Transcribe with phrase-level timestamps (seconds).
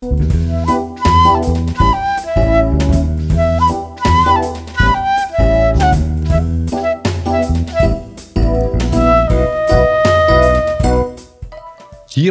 [0.00, 0.12] Hier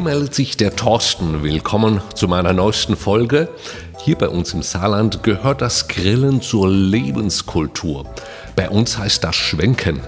[0.02, 1.44] meldet sich der Thorsten.
[1.44, 3.50] Willkommen zu meiner neuesten Folge.
[4.00, 8.06] Hier bei uns im Saarland gehört das Grillen zur Lebenskultur.
[8.56, 10.00] Bei uns heißt das Schwenken.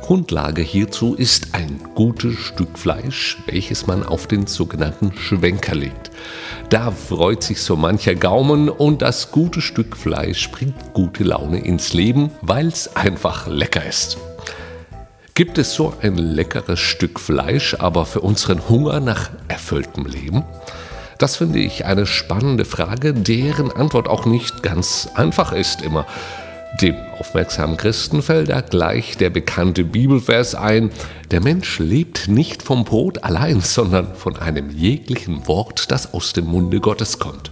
[0.00, 6.10] Grundlage hierzu ist ein gutes Stück Fleisch, welches man auf den sogenannten Schwenker legt.
[6.68, 11.92] Da freut sich so mancher Gaumen und das gute Stück Fleisch bringt gute Laune ins
[11.92, 14.18] Leben, weil es einfach lecker ist.
[15.34, 20.44] Gibt es so ein leckeres Stück Fleisch, aber für unseren Hunger nach erfülltem Leben?
[21.18, 26.06] Das finde ich eine spannende Frage, deren Antwort auch nicht ganz einfach ist immer.
[26.78, 30.90] Dem aufmerksamen Christen fällt da gleich der bekannte Bibelvers ein,
[31.30, 36.46] der Mensch lebt nicht vom Brot allein, sondern von einem jeglichen Wort, das aus dem
[36.46, 37.50] Munde Gottes kommt.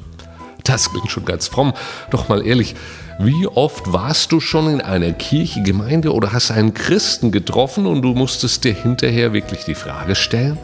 [0.64, 1.72] Das klingt schon ganz fromm,
[2.10, 2.74] doch mal ehrlich,
[3.18, 8.02] wie oft warst du schon in einer Kirche, Gemeinde oder hast einen Christen getroffen und
[8.02, 10.58] du musstest dir hinterher wirklich die Frage stellen,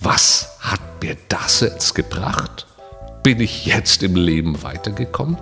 [0.00, 2.66] was hat mir das jetzt gebracht?
[3.22, 5.38] Bin ich jetzt im Leben weitergekommen?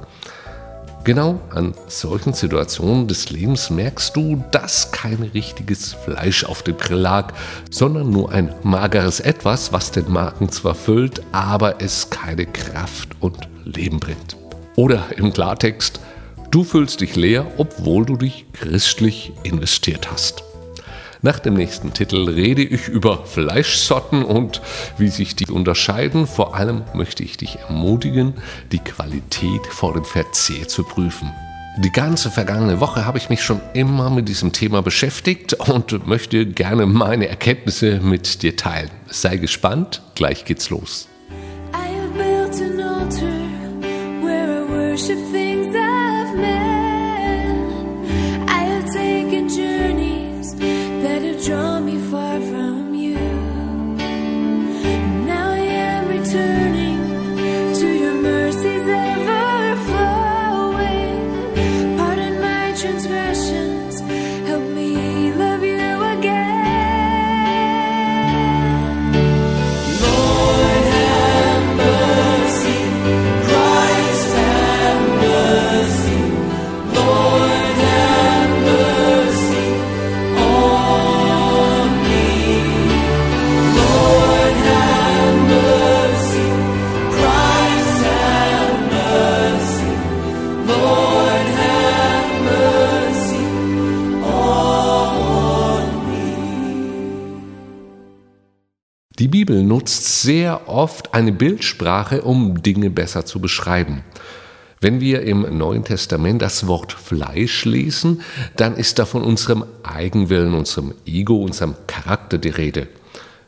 [1.05, 6.99] Genau an solchen Situationen des Lebens merkst du, dass kein richtiges Fleisch auf dem Grill
[6.99, 7.35] lag,
[7.71, 13.37] sondern nur ein mageres Etwas, was den Magen zwar füllt, aber es keine Kraft und
[13.65, 14.37] Leben bringt.
[14.77, 16.01] Oder im Klartext,
[16.55, 20.45] Du fühlst dich leer, obwohl du dich christlich investiert hast.
[21.25, 24.61] Nach dem nächsten Titel rede ich über Fleischsorten und
[24.99, 26.27] wie sich die unterscheiden.
[26.27, 28.35] Vor allem möchte ich dich ermutigen,
[28.73, 31.33] die Qualität vor dem Verzehr zu prüfen.
[31.79, 36.45] Die ganze vergangene Woche habe ich mich schon immer mit diesem Thema beschäftigt und möchte
[36.45, 38.91] gerne meine Erkenntnisse mit dir teilen.
[39.07, 41.09] Sei gespannt, gleich geht's los.
[51.45, 52.64] draw me far from
[99.21, 104.03] Die Bibel nutzt sehr oft eine Bildsprache, um Dinge besser zu beschreiben.
[104.81, 108.23] Wenn wir im Neuen Testament das Wort Fleisch lesen,
[108.57, 112.89] dann ist da von unserem Eigenwillen, unserem Ego, unserem Charakter die Rede.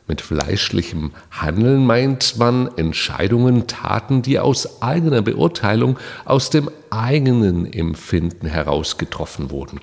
[0.07, 8.47] Mit fleischlichem Handeln meint man Entscheidungen, Taten, die aus eigener Beurteilung, aus dem eigenen Empfinden
[8.47, 9.81] heraus getroffen wurden.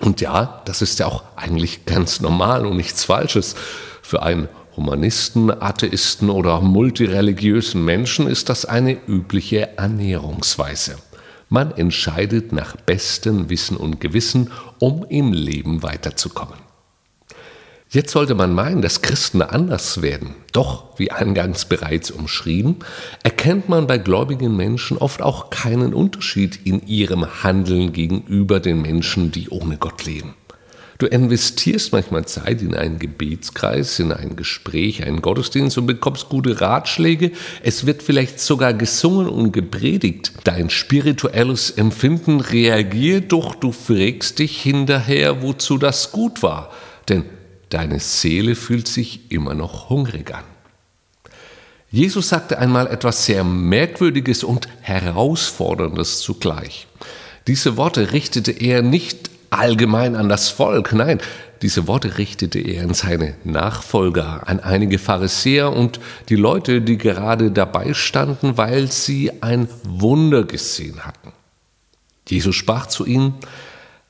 [0.00, 3.54] Und ja, das ist ja auch eigentlich ganz normal und nichts Falsches.
[4.02, 10.96] Für ein Humanisten, Atheisten oder multireligiösen Menschen ist das eine übliche Ernährungsweise.
[11.48, 16.58] Man entscheidet nach bestem Wissen und Gewissen, um im Leben weiterzukommen.
[17.88, 20.34] Jetzt sollte man meinen, dass Christen anders werden.
[20.52, 22.80] Doch, wie eingangs bereits umschrieben,
[23.22, 29.30] erkennt man bei gläubigen Menschen oft auch keinen Unterschied in ihrem Handeln gegenüber den Menschen,
[29.30, 30.34] die ohne Gott leben.
[30.98, 36.60] Du investierst manchmal Zeit in einen Gebetskreis, in ein Gespräch, einen Gottesdienst und bekommst gute
[36.60, 37.32] Ratschläge.
[37.62, 40.32] Es wird vielleicht sogar gesungen und gepredigt.
[40.44, 46.72] Dein spirituelles Empfinden reagiert, doch du fragst dich hinterher, wozu das gut war.
[47.10, 47.24] Denn
[47.68, 50.44] deine Seele fühlt sich immer noch hungrig an.
[51.90, 56.86] Jesus sagte einmal etwas sehr Merkwürdiges und Herausforderndes zugleich.
[57.46, 60.92] Diese Worte richtete er nicht allgemein an das Volk.
[60.92, 61.20] Nein,
[61.62, 67.50] diese Worte richtete er an seine Nachfolger, an einige Pharisäer und die Leute, die gerade
[67.50, 71.32] dabei standen, weil sie ein Wunder gesehen hatten.
[72.28, 73.34] Jesus sprach zu ihnen,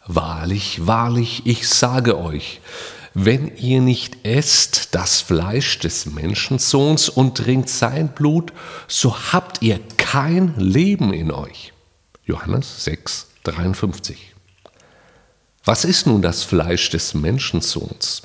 [0.08, 2.60] Wahrlich, wahrlich, ich sage euch,
[3.12, 8.52] wenn ihr nicht esst das Fleisch des Menschensohns und trinkt sein Blut,
[8.86, 11.72] so habt ihr kein Leben in euch.
[12.24, 14.35] Johannes 6, 53.
[15.66, 18.22] Was ist nun das Fleisch des Menschensohns?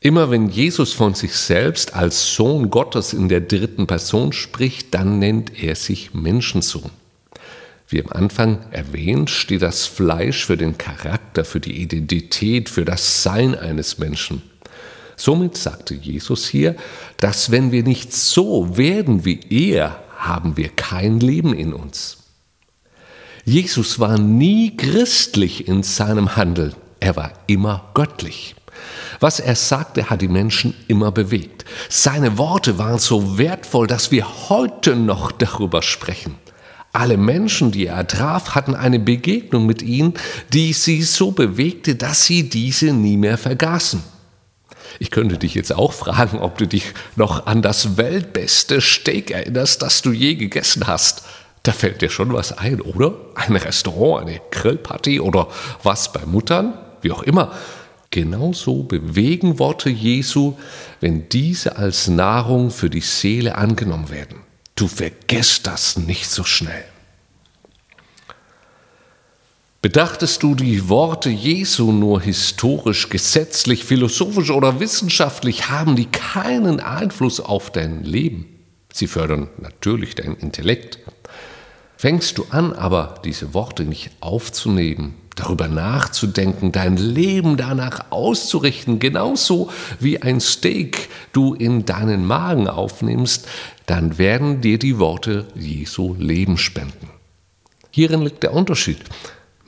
[0.00, 5.18] Immer wenn Jesus von sich selbst als Sohn Gottes in der dritten Person spricht, dann
[5.18, 6.90] nennt er sich Menschensohn.
[7.88, 13.22] Wie am Anfang erwähnt, steht das Fleisch für den Charakter, für die Identität, für das
[13.22, 14.42] Sein eines Menschen.
[15.16, 16.76] Somit sagte Jesus hier,
[17.16, 22.25] dass wenn wir nicht so werden wie er, haben wir kein Leben in uns.
[23.48, 28.56] Jesus war nie christlich in seinem Handeln, er war immer göttlich.
[29.20, 31.64] Was er sagte, hat die Menschen immer bewegt.
[31.88, 36.34] Seine Worte waren so wertvoll, dass wir heute noch darüber sprechen.
[36.92, 40.14] Alle Menschen, die er traf, hatten eine Begegnung mit ihm,
[40.52, 44.02] die sie so bewegte, dass sie diese nie mehr vergaßen.
[44.98, 49.82] Ich könnte dich jetzt auch fragen, ob du dich noch an das weltbeste Steak erinnerst,
[49.82, 51.22] das du je gegessen hast.
[51.66, 53.16] Da fällt dir schon was ein, oder?
[53.34, 55.48] Ein Restaurant, eine Grillparty oder
[55.82, 57.52] was bei Muttern, wie auch immer.
[58.12, 60.54] Genauso bewegen Worte Jesu,
[61.00, 64.42] wenn diese als Nahrung für die Seele angenommen werden.
[64.76, 66.84] Du vergesst das nicht so schnell.
[69.82, 77.40] Betrachtest du die Worte Jesu nur historisch, gesetzlich, philosophisch oder wissenschaftlich, haben die keinen Einfluss
[77.40, 78.46] auf dein Leben.
[78.92, 81.00] Sie fördern natürlich dein Intellekt.
[81.96, 89.70] Fängst du an, aber diese Worte nicht aufzunehmen, darüber nachzudenken, dein Leben danach auszurichten, genauso
[89.98, 93.46] wie ein Steak du in deinen Magen aufnimmst,
[93.86, 97.10] dann werden dir die Worte Jesu Leben spenden.
[97.90, 98.98] Hierin liegt der Unterschied.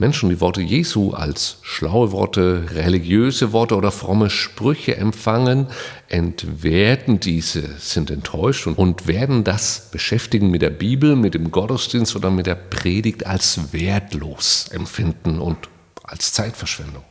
[0.00, 5.66] Menschen die Worte Jesu als schlaue Worte, religiöse Worte oder fromme Sprüche empfangen,
[6.08, 12.30] entwerten diese, sind enttäuscht und werden das Beschäftigen mit der Bibel, mit dem Gottesdienst oder
[12.30, 15.68] mit der Predigt als wertlos empfinden und
[16.04, 17.02] als Zeitverschwendung.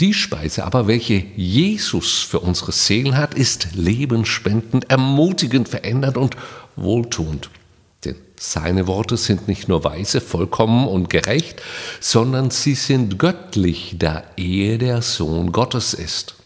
[0.00, 6.36] Die Speise aber, welche Jesus für unsere Seelen hat, ist lebenspendend, ermutigend, verändernd und
[6.74, 7.48] wohltuend.
[8.42, 11.60] Seine Worte sind nicht nur weise, vollkommen und gerecht,
[12.00, 16.36] sondern sie sind göttlich, da er der Sohn Gottes ist.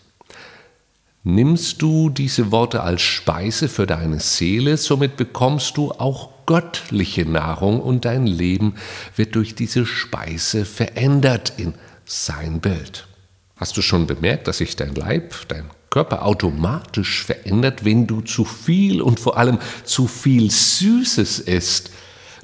[1.22, 7.80] Nimmst du diese Worte als Speise für deine Seele, somit bekommst du auch göttliche Nahrung
[7.80, 8.74] und dein Leben
[9.14, 11.74] wird durch diese Speise verändert in
[12.04, 13.06] sein Bild.
[13.54, 18.44] Hast du schon bemerkt, dass sich dein Leib, dein Körper automatisch verändert, wenn du zu
[18.44, 21.92] viel und vor allem zu viel Süßes isst.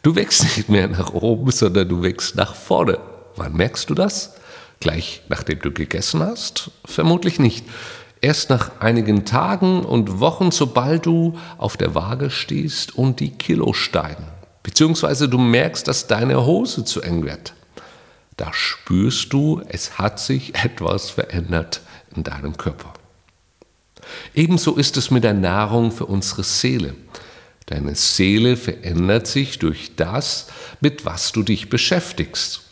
[0.04, 3.00] Du wächst nicht mehr nach oben, sondern du wächst nach vorne.
[3.34, 4.34] Wann merkst du das?
[4.78, 6.70] Gleich nachdem du gegessen hast?
[6.84, 7.66] Vermutlich nicht.
[8.20, 13.72] Erst nach einigen Tagen und Wochen, sobald du auf der Waage stehst und die Kilo
[13.72, 14.28] steigen.
[14.62, 17.54] Beziehungsweise du merkst, dass deine Hose zu eng wird.
[18.36, 21.80] Da spürst du, es hat sich etwas verändert
[22.14, 22.94] in deinem Körper.
[24.34, 26.94] Ebenso ist es mit der Nahrung für unsere Seele.
[27.66, 30.48] Deine Seele verändert sich durch das,
[30.80, 32.62] mit was du dich beschäftigst.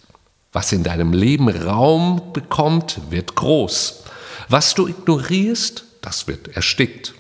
[0.53, 4.05] Was in deinem Leben Raum bekommt, wird groß.
[4.49, 7.15] Was du ignorierst, das wird erstickt.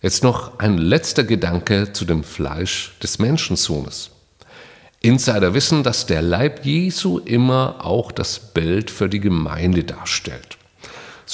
[0.00, 4.10] Jetzt noch ein letzter Gedanke zu dem Fleisch des Menschensohnes.
[5.00, 10.56] Insider wissen, dass der Leib Jesu immer auch das Bild für die Gemeinde darstellt.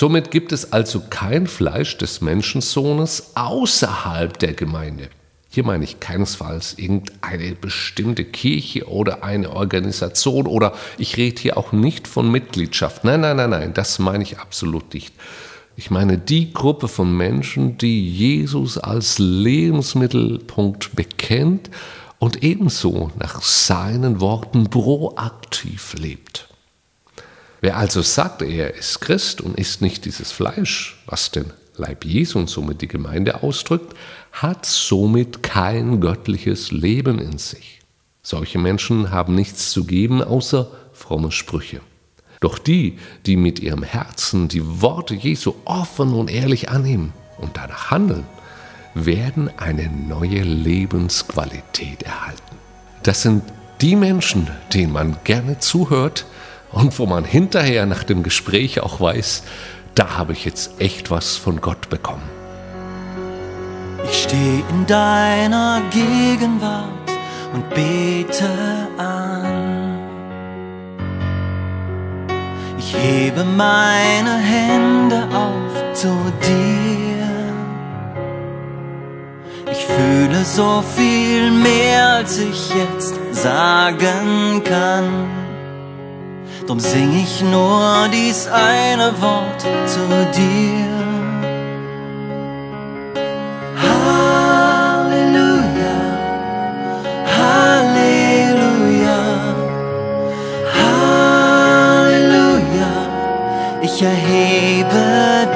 [0.00, 5.08] Somit gibt es also kein Fleisch des Menschensohnes außerhalb der Gemeinde.
[5.50, 11.72] Hier meine ich keinesfalls irgendeine bestimmte Kirche oder eine Organisation oder ich rede hier auch
[11.72, 13.02] nicht von Mitgliedschaft.
[13.02, 15.12] Nein, nein, nein, nein, das meine ich absolut nicht.
[15.74, 21.70] Ich meine die Gruppe von Menschen, die Jesus als Lebensmittelpunkt bekennt
[22.20, 26.47] und ebenso nach seinen Worten proaktiv lebt.
[27.60, 32.38] Wer also sagt, er ist Christ und isst nicht dieses Fleisch, was den Leib Jesu
[32.38, 33.96] und somit die Gemeinde ausdrückt,
[34.32, 37.80] hat somit kein göttliches Leben in sich.
[38.22, 41.80] Solche Menschen haben nichts zu geben außer fromme Sprüche.
[42.40, 47.90] Doch die, die mit ihrem Herzen die Worte Jesu offen und ehrlich annehmen und danach
[47.90, 48.26] handeln,
[48.94, 52.56] werden eine neue Lebensqualität erhalten.
[53.02, 53.42] Das sind
[53.80, 56.26] die Menschen, denen man gerne zuhört,
[56.72, 59.42] und wo man hinterher nach dem Gespräch auch weiß,
[59.94, 62.22] da habe ich jetzt echt was von Gott bekommen.
[64.04, 66.88] Ich stehe in deiner Gegenwart
[67.52, 68.48] und bete
[68.96, 69.98] an.
[72.78, 77.28] Ich hebe meine Hände auf zu dir.
[79.72, 85.37] Ich fühle so viel mehr, als ich jetzt sagen kann
[86.68, 90.06] drum sing ich nur dies eine Wort zu
[90.36, 90.84] dir.
[93.84, 95.18] Halleluja,
[97.38, 99.20] Halleluja,
[103.80, 105.06] ich erhebe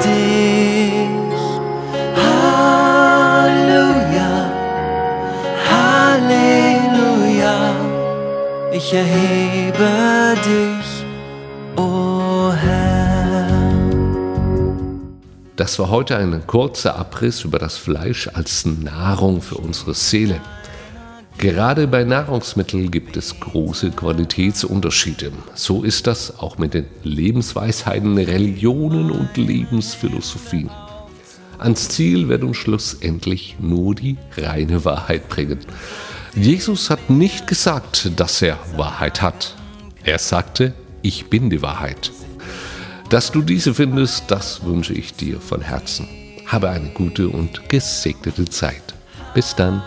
[0.03, 1.41] dich.
[3.05, 4.31] Halleluja,
[5.69, 7.55] Halleluja,
[8.71, 9.42] ich erhebe
[15.63, 20.41] Das war heute ein kurzer Abriss über das Fleisch als Nahrung für unsere Seele.
[21.37, 25.31] Gerade bei Nahrungsmitteln gibt es große Qualitätsunterschiede.
[25.53, 30.69] So ist das auch mit den Lebensweisheiten, Religionen und Lebensphilosophien.
[31.59, 35.59] Ans Ziel wird uns schlussendlich nur die reine Wahrheit bringen.
[36.35, 39.55] Jesus hat nicht gesagt, dass er Wahrheit hat.
[40.03, 42.11] Er sagte, ich bin die Wahrheit.
[43.13, 46.07] Dass du diese findest, das wünsche ich dir von Herzen.
[46.47, 48.95] Habe eine gute und gesegnete Zeit.
[49.35, 49.83] Bis dann.